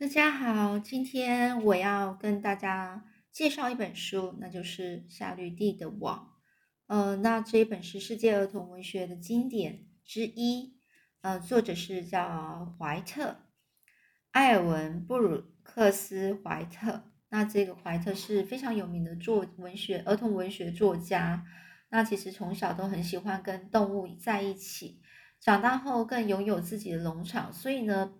[0.00, 6.38] 大家好，今天我要跟大家介绍一本书，那就是夏绿蒂的网。
[6.86, 10.78] 呃，那这一本是世界儿童文学的经典之一。
[11.20, 13.42] 呃，作者是叫怀特，
[14.30, 17.04] 埃尔文·布鲁克斯·怀特。
[17.28, 21.44] 那这个怀特是非常有名的作文学儿童文学作家。
[21.90, 25.02] 那其实从小都很喜欢跟动物在一起，
[25.38, 28.14] 长大后更拥有自己的农场，所以呢，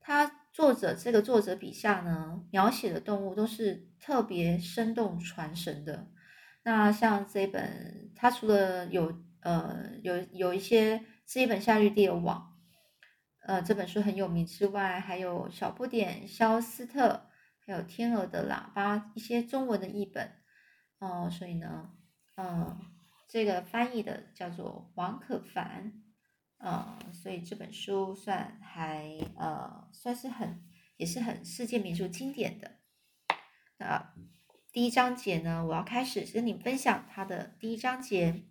[0.00, 0.39] 他。
[0.52, 6.08] 作者这个作者笔下呢，描写的动物都是特别生动传神的。
[6.64, 12.58] 那像这本，它除了有呃有有一些是一本夏绿蒂的网，
[13.46, 17.28] 呃这本书很有名之外，还有小不点、肖斯特，
[17.64, 20.32] 还有天鹅的喇叭一些中文的译本
[20.98, 21.30] 哦。
[21.30, 21.92] 所以呢，
[22.36, 22.76] 嗯，
[23.28, 25.99] 这个翻译的叫做王可凡。
[26.62, 30.62] 呃，所以这本书算还呃算是很
[30.98, 32.76] 也是很世界名著经典的。
[33.78, 34.12] 那
[34.70, 38.44] 第一章节呢，我要开始跟你分享它的第一章节。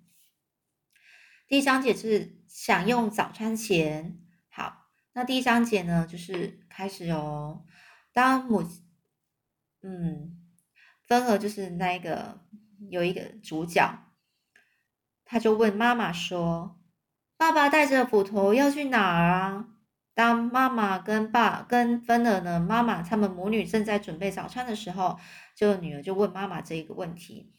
[1.48, 4.20] 第一章节是享用早餐前。
[4.50, 7.64] 好，那第一章节呢，就是开始哦。
[8.12, 8.64] 当母
[9.84, 10.50] 嗯，
[11.06, 12.44] 芬儿就是那一个
[12.90, 14.12] 有一个主角，
[15.24, 16.79] 他就问妈妈说。
[17.40, 19.66] 爸爸带着斧头要去哪儿啊？
[20.14, 25.18] 当妈妈跟爸跟芬儿呢，妈妈他们母女正在准备早餐的时候，
[25.56, 27.54] 就女儿就问妈妈这一个问题。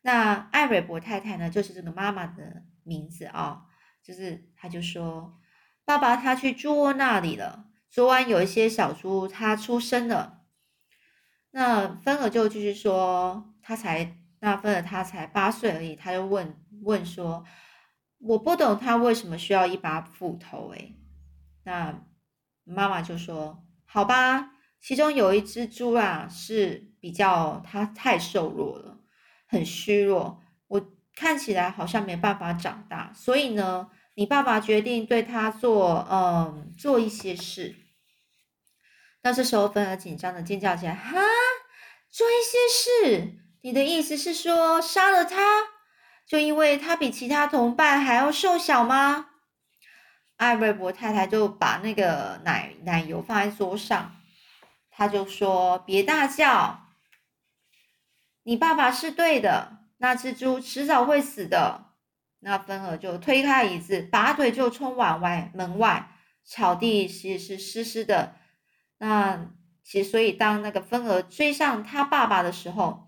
[0.00, 3.64] 那艾瑞博太太呢，就是这个妈妈的名字啊，
[4.02, 5.38] 就是她就说，
[5.84, 10.44] 爸爸他去猪窝那里了，昨晚有一些小猪它出生了。
[11.50, 17.44] 那芬儿就继续说，他才那芬儿他才八岁而已，他就问问说。
[18.18, 20.96] 我不懂他为什么需要一把斧头诶，
[21.64, 22.04] 那
[22.64, 28.98] 妈妈就说：“好吧，其中有一只猪啊是比较，它太瘦弱了，
[29.46, 37.76] 很虚弱，我看起来好像没办法长大，所以呢，你爸爸决定对他做，嗯，做一些事。”
[39.22, 41.20] 那这时候芬儿紧张的尖叫起来：“哈，
[42.10, 43.34] 做一些事？
[43.62, 45.77] 你的意思是说杀了他？”
[46.28, 49.30] 就因为他比其他同伴还要瘦小吗？
[50.36, 54.14] 艾瑞博太太就把那个奶奶油放在桌上，
[54.90, 56.90] 他就说：“别大叫，
[58.42, 61.86] 你爸爸是对的，那只猪迟早会死的。”
[62.40, 66.10] 那芬儿就推开椅子，拔腿就冲往外门外，
[66.44, 68.36] 草地其实是湿湿的。
[68.98, 69.50] 那
[69.82, 73.07] 其实所以当那个芬儿追上他爸爸的时候。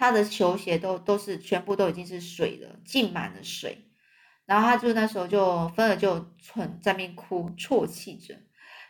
[0.00, 3.90] 他的球鞋都都是全部都已经是水了，浸满了水，
[4.46, 8.34] 然后他就那时候就芬儿就蠢在面哭，啜泣着，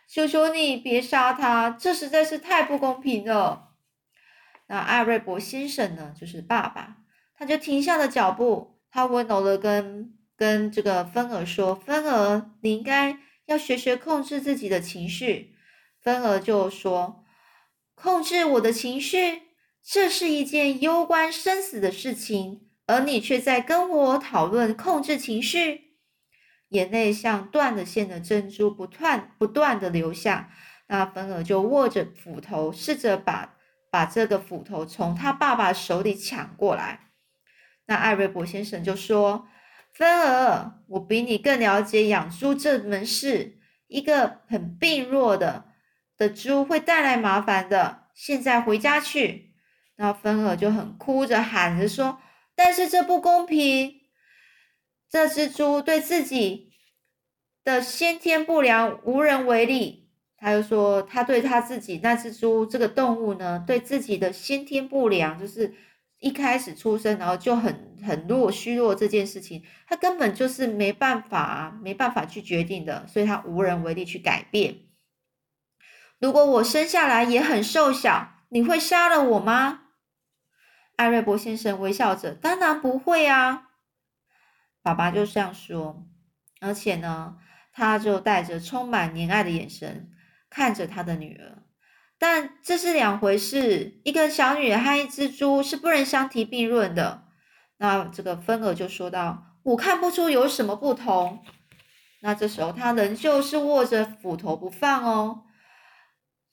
[0.07, 3.73] 求求你别杀他，这实在是太不公平了。
[4.67, 6.99] 那艾瑞博先生呢，就是爸爸，
[7.35, 13.17] 他就停下了脚步，他温柔的跟跟这个芬儿说：“芬儿，你应该
[13.47, 15.57] 要学学控制自己的情绪。”
[15.99, 17.25] 芬儿就说
[17.95, 19.50] ：“控制我的情绪。”
[19.83, 25.95] 这是一件攸关生死的事情，而你却在跟我讨论控制情绪。
[26.69, 30.51] 眼泪像断了线的珍珠，不断不断的流下。
[30.87, 33.57] 那芬儿就握着斧头，试着把
[33.89, 37.07] 把这个斧头从他爸爸手里抢过来。
[37.87, 39.47] 那艾瑞博先生就说
[39.93, 43.57] ：“芬儿，我比你更了解养猪这门事。
[43.87, 45.65] 一个很病弱的
[46.17, 48.03] 的猪会带来麻烦的。
[48.13, 49.50] 现在回家去。”
[50.01, 52.17] 那芬儿就很哭着喊着说
[52.55, 54.01] ：“但是这不公平！
[55.07, 56.71] 这只猪对自己
[57.63, 65.71] 的先天不良无人为力。”他又说：“他对他自己那只猪这个动物呢，对自己的先天不良，就是
[66.17, 74.77] 一开始出生然后就很很弱虚弱这件事情，他根本就是没办法没办法去决定的，所以他无人为力去改变。
[76.19, 79.77] 如果我生下来也很瘦小，你会杀了我吗？”
[81.01, 83.69] 艾瑞博先生微笑着：“当然不会啊。”
[84.83, 86.05] 爸爸就这样说，
[86.59, 87.37] 而且呢，
[87.73, 90.11] 他就带着充满怜爱的眼神
[90.47, 91.63] 看着他的女儿。
[92.19, 97.23] 但这是两回事，一个小女孩和一只猪是不能相提并论的。
[97.77, 101.43] 那这个芬儿就说道：“我看不出有什么不同。”
[102.21, 105.45] 那这时候他仍旧是握着斧头不放哦。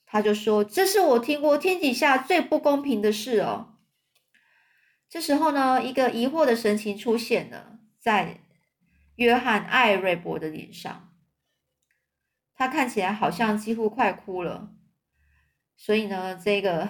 [0.07, 3.68] 他就说：“这是我听过天底下最不公平的事哦。”
[5.11, 8.41] 这时候呢，一个疑惑的神情出现了在
[9.17, 11.15] 约翰·艾瑞博的脸上，
[12.55, 14.71] 他看起来好像几乎快哭了。
[15.77, 16.89] 所以呢，这个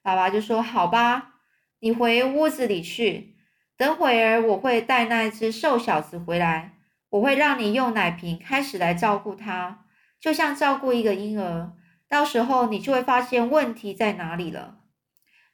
[0.00, 1.34] 爸爸就说：“好吧，
[1.80, 3.36] 你回屋子里去，
[3.76, 6.78] 等会儿我会带那只瘦小子回来，
[7.10, 9.84] 我会让你用奶瓶开始来照顾他，
[10.18, 11.74] 就像照顾一个婴儿。
[12.08, 14.76] 到时候你就会发现问题在哪里了。”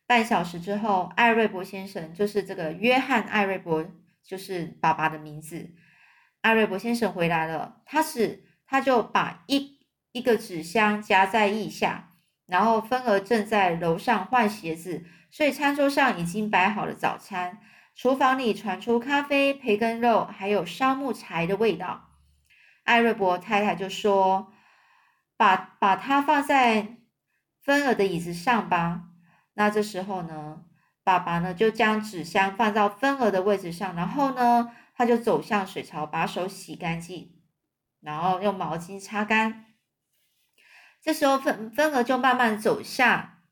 [0.06, 3.86] 半小时之后，艾瑞博先生就是这个约翰·艾瑞博，
[4.22, 5.70] 就是爸爸的名字。
[6.42, 9.78] 艾瑞博先生回来了，他是他就把一
[10.12, 12.10] 一个纸箱夹在腋下，
[12.46, 17.60] 然后芬儿正在楼上换鞋子，所以餐桌上已经摆好了早餐。
[17.94, 22.10] 厨房里传出咖啡、培根肉还有烧木柴的味道。
[22.82, 24.52] 艾瑞博太太就说
[25.38, 26.98] ：“把把它放在
[27.62, 29.04] 芬儿的椅子上吧。”
[29.54, 30.64] 那这时候呢，
[31.04, 37.40] 爸爸呢就将纸箱放到芬儿的位置上，然后呢，他就走向水槽，把手洗干净，
[38.00, 39.66] 然后用毛巾擦干。
[41.00, 43.42] 这时候芬芬儿就慢慢走下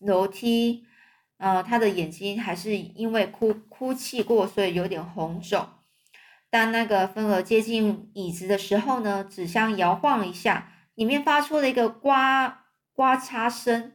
[0.00, 0.86] 楼梯，
[1.36, 5.68] 呃，他的眼睛还是因为哭哭泣过，所以有点红肿。
[6.50, 13.92] 当那个芬儿接近椅子的时候呢，纸箱摇晃一下，里面发出了一个刮刮擦声。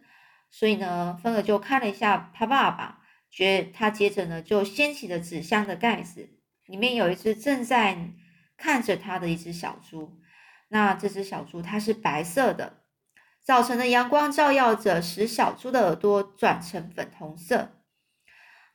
[0.60, 6.32] 所以呢，芬儿就看了一下他爸爸，觉他接着呢就掀起了纸箱的盖子，
[6.66, 7.96] 里面有一只正在
[8.58, 10.20] 看着他的一只小猪。
[10.70, 12.78] 那这只小猪它是白色的，
[13.44, 17.74] 早晨的阳光照耀着，使小猪的耳朵转成粉红色。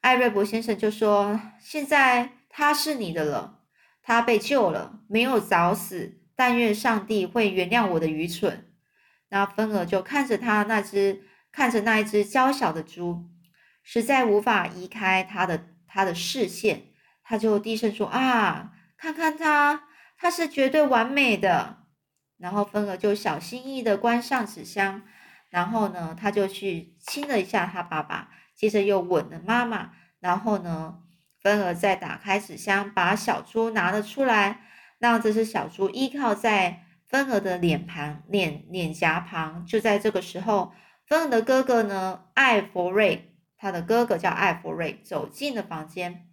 [0.03, 3.59] 艾瑞博先生就说：“现在它是你的了，
[4.05, 6.21] 它被救了，没有早死。
[6.37, 8.73] 但愿上帝会原谅我的愚蠢。”
[9.31, 11.25] 那芬儿就看着他那只。
[11.53, 13.29] 看着那一只娇小的猪，
[13.83, 16.85] 实在无法移开他的他的视线，
[17.23, 19.85] 他就低声说：“啊，看看它，
[20.17, 21.85] 它是绝对完美的。”
[22.41, 25.03] 然后芬儿就小心翼翼的关上纸箱，
[25.51, 29.93] 然后呢，他就去亲了一下他爸爸，接着又吻了妈妈。
[30.21, 31.01] 然后呢，
[31.43, 34.63] 芬儿再打开纸箱，把小猪拿了出来，
[34.99, 39.67] 让这只小猪依靠在芬儿的脸庞脸脸颊旁。
[39.67, 40.73] 就在这个时候。
[41.07, 42.25] 芬儿的哥哥呢？
[42.35, 46.29] 艾弗瑞，他的哥哥叫艾弗瑞，走进了房间。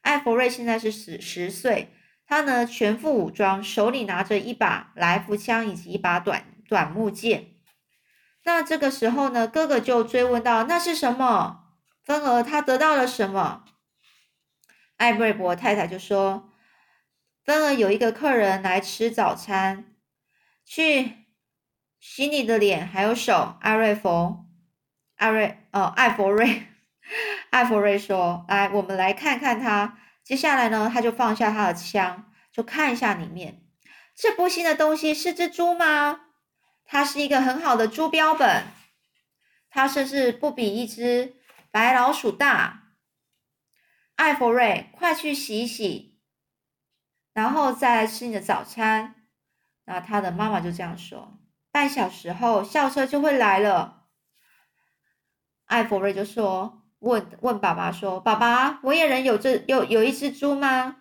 [0.00, 1.92] 艾弗瑞现在是十十岁，
[2.26, 7.48] 他呢全副武装，手里拿着一把来福枪以及一把短短木剑。
[8.44, 11.76] 那这个时候呢，哥哥就追问道：“那是什么？
[12.02, 13.64] 芬儿他得到了什么？”
[14.96, 16.50] 艾瑞伯太太就说
[17.44, 19.94] ：“芬儿有一个客人来吃早餐，
[20.64, 21.18] 去。”
[22.02, 24.44] 洗你的脸还有手，艾瑞佛，
[25.14, 26.66] 艾瑞，哦，艾佛瑞，
[27.50, 33.64] 艾佛瑞说：“来，我们来看看他。”接下来呢，他就放下他的枪，就看一下里面。
[34.16, 36.22] 这不新的东西是只猪吗？
[36.84, 38.64] 它是一个很好的猪标本，
[39.70, 41.36] 它甚至不比一只
[41.70, 42.94] 白老鼠大。
[44.16, 46.18] 艾佛瑞，快去洗一洗，
[47.32, 49.14] 然后再来吃你的早餐。
[49.84, 51.38] 那他的妈妈就这样说。
[51.72, 54.02] 半小时后，校车就会来了。
[55.64, 60.96] 艾弗瑞就说：“问问爸爸说，爸爸，我也能有这有有一只猪吗？”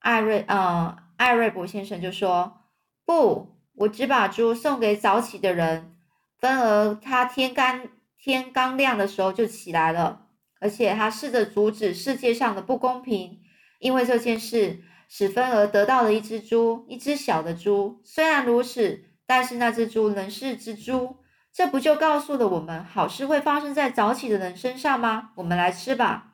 [0.00, 2.62] 艾瑞，呃，艾瑞博先生就说
[3.04, 5.94] ：“不，我只把猪送给早起的人。
[6.38, 7.86] 芬儿他天刚
[8.16, 10.28] 天刚亮的时候就起来了，
[10.60, 13.42] 而且他试着阻止世界上的不公平，
[13.80, 18.00] 因为这件事使芬儿得到了一只猪，一只小的猪。
[18.02, 21.18] 虽然如此。”但是那只猪仍是只猪，
[21.52, 25.30] 这不就告诉了我们好事会发生在早起的人身上吗？
[25.36, 26.32] 我们来吃吧。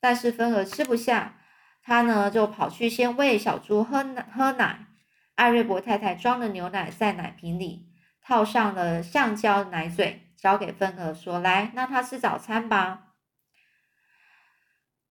[0.00, 1.36] 但是芬儿吃不下，
[1.80, 4.88] 他呢就跑去先喂小猪喝奶喝奶。
[5.36, 7.86] 艾瑞博太太装了牛奶在奶瓶里，
[8.20, 13.12] 套上了橡胶奶嘴，交给芬儿说：“来，让他吃早餐吧。”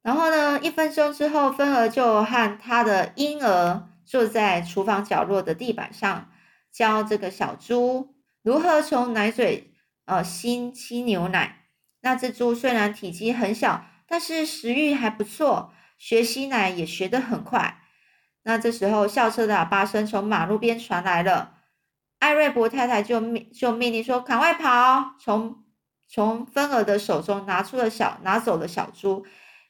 [0.03, 6.29] 然后呢，一分钟之后，芬儿就和他的婴儿坐在厨房角落的地板上。
[6.71, 9.73] 教这个小猪如何从奶嘴
[10.05, 11.65] 呃吸吸牛奶。
[12.01, 17.81] 那只猪虽然体积很小，但是食欲还不错，学吸奶也学得很快。
[18.43, 21.55] 那这时候校车的喇叭声从马路边传来了，
[22.19, 25.65] 艾瑞博太太就命就命令说：“赶快跑！”从
[26.07, 29.25] 从芬儿的手中拿出了小拿走了小猪，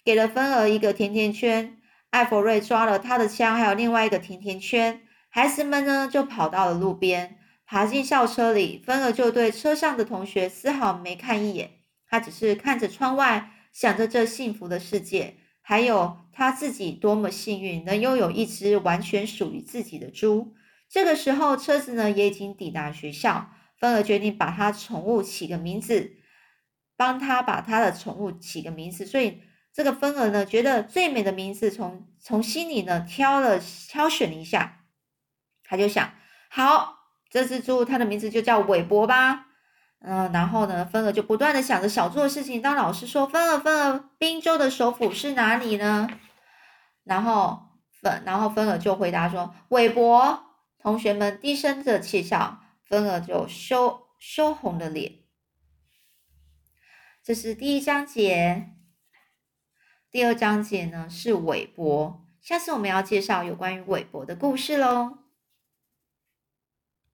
[0.05, 1.79] 给了芬儿一个甜甜圈。
[2.11, 5.01] 艾弗瑞抓了他的枪，还有另外一个甜甜圈。
[5.37, 8.81] 孩子们呢，就跑到了路边，爬进校车里。
[8.83, 11.73] 芬儿就对车上的同学丝毫没看一眼，
[12.09, 20.55] 他只是看着窗外，想着这幸福的世界，还有他自己多么幸运，能拥有一只完全属于自己的猪。
[20.89, 26.13] 这个时候，车子呢也已经抵达学校，芬儿决定把他宠物起个名字，
[26.95, 29.05] 帮他把他的宠物起个名字。
[29.05, 34.76] 所以这个芬儿呢，觉得最美的名字，从从心里呢挑了挑选了一下，
[35.67, 36.11] 他就想，
[36.49, 36.97] 好，
[37.29, 39.47] 这只猪它的名字就叫韦伯吧。
[39.99, 42.61] 嗯，然后呢，芬儿就不断的想着小猪的事情。
[42.61, 46.07] 当老师说芬儿，芬儿，滨州的首府是哪里呢？
[47.03, 47.59] 然后
[48.01, 50.43] 芬，然后芬儿就回答说韦伯。
[50.79, 55.13] 同学们低声的窃笑，芬儿就羞羞红了脸。
[57.23, 58.69] 这是第一章节。
[60.09, 65.26] 第二章节呢是韦伯，下次我们要介绍有关于韦伯的故事喽。